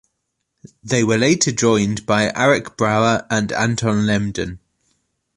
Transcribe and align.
They 0.83 1.03
were 1.03 1.19
later 1.19 1.51
joined 1.51 2.07
by 2.07 2.29
Arik 2.29 2.75
Brauer 2.75 3.27
and 3.29 3.51
Anton 3.51 4.07
Lehmden. 4.07 4.57